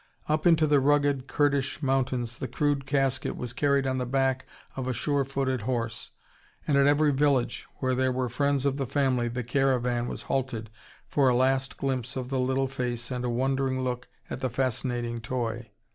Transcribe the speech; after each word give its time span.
Up 0.27 0.47
into 0.47 0.65
the 0.65 0.79
rugged 0.79 1.27
Kurdish 1.27 1.83
mountains 1.83 2.39
the 2.39 2.47
crude 2.47 2.87
casket 2.87 3.37
was 3.37 3.53
carried 3.53 3.85
on 3.85 3.99
the 3.99 4.05
back 4.07 4.47
of 4.75 4.87
a 4.87 4.93
sure 4.93 5.23
footed 5.23 5.61
horse, 5.61 6.09
and 6.67 6.75
at 6.75 6.87
every 6.87 7.11
village 7.11 7.67
where 7.75 7.93
there 7.93 8.11
were 8.11 8.27
friends 8.27 8.65
of 8.65 8.77
the 8.77 8.87
family 8.87 9.27
the 9.27 9.43
caravan 9.43 10.07
was 10.07 10.23
halted 10.23 10.71
for 11.07 11.29
a 11.29 11.35
last 11.35 11.77
glimpse 11.77 12.15
of 12.15 12.29
the 12.29 12.39
little 12.39 12.67
face 12.67 13.11
and 13.11 13.23
a 13.23 13.29
wondering 13.29 13.81
look 13.83 14.07
at 14.27 14.39
the 14.39 14.49
fascinating 14.49 15.21
toy. 15.21 15.69